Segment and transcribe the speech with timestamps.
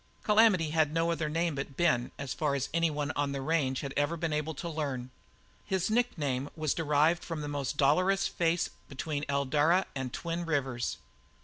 [0.23, 3.81] Calamity had no other name than Ben, as far as any one on the range
[3.81, 5.11] had ever been able to learn.
[5.63, 10.97] His nickname was derived from the most dolorous face between Eldara and Twin Rivers.